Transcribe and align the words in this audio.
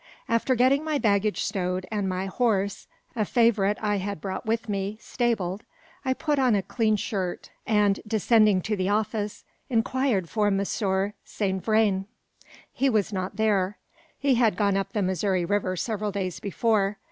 After 0.27 0.55
getting 0.55 0.83
my 0.83 0.97
baggage 0.97 1.43
stowed 1.43 1.85
and 1.91 2.09
my 2.09 2.25
horse 2.25 2.87
(a 3.15 3.23
favourite 3.23 3.77
I 3.83 3.97
had 3.97 4.19
brought 4.19 4.47
with 4.47 4.67
me) 4.67 4.97
stabled, 4.99 5.61
I 6.03 6.15
put 6.15 6.39
on 6.39 6.55
a 6.55 6.63
clean 6.63 6.95
shirt, 6.95 7.51
and, 7.67 7.99
descending 8.07 8.63
to 8.63 8.75
the 8.75 8.89
office, 8.89 9.43
inquired 9.69 10.27
for 10.27 10.49
Monsieur 10.49 11.13
Saint 11.23 11.63
Vrain. 11.63 12.07
He 12.73 12.89
was 12.89 13.13
not 13.13 13.35
there. 13.35 13.77
He 14.17 14.33
had 14.33 14.57
gone 14.57 14.75
up 14.75 14.93
the 14.93 15.03
Missouri 15.03 15.45
river 15.45 15.75
several 15.77 16.11
days 16.11 16.39
before. 16.39 16.97